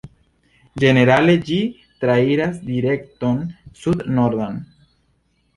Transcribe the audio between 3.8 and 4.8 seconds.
Sud-Nordan.